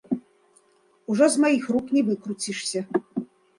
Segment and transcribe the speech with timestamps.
[1.11, 2.79] Ужо з маіх рук не выкруцішся!